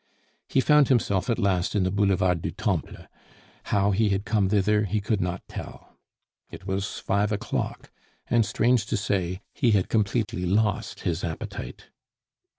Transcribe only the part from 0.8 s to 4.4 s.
himself at last in the Boulevard du Temple; how he had